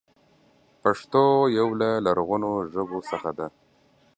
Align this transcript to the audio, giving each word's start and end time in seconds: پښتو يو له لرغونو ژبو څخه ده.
پښتو 0.81 1.23
يو 1.57 1.67
له 1.81 1.89
لرغونو 2.05 2.51
ژبو 2.73 2.99
څخه 3.09 3.29
ده. 3.37 3.47